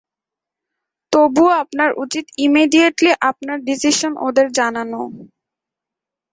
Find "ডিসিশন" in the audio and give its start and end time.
3.67-4.11